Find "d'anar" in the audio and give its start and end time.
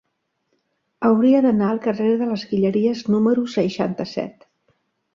1.47-1.69